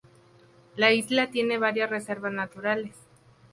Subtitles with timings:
[0.77, 2.95] La isla tiene varias reservas naturales.